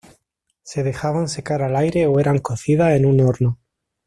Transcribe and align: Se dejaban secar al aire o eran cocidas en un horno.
Se 0.63 0.81
dejaban 0.81 1.29
secar 1.29 1.61
al 1.61 1.75
aire 1.75 2.07
o 2.07 2.19
eran 2.19 2.39
cocidas 2.39 2.93
en 2.97 3.05
un 3.05 3.21
horno. 3.21 3.59